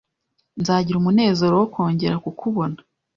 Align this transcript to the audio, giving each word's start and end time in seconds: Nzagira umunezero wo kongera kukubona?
Nzagira 0.59 0.95
umunezero 0.99 1.53
wo 1.61 1.67
kongera 1.73 2.15
kukubona? 2.23 2.79